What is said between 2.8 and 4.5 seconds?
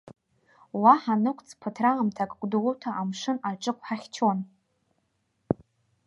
амшын аҿықә ҳахьчон.